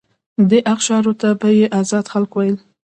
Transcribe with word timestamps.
دې 0.49 0.59
اقشارو 0.73 1.13
ته 1.21 1.29
به 1.39 1.49
یې 1.59 1.65
آزاد 1.79 2.05
خلک 2.13 2.31
ویل. 2.35 2.57